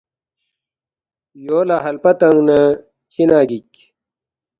یو 1.45 1.59
لہ 1.67 1.77
ہلپہ 1.85 2.11
تنگ 2.19 2.39
نہ 2.47 2.59
چِنا 3.11 3.39
گِک؟“ 3.49 3.71